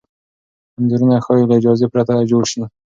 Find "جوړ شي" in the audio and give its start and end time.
2.31-2.61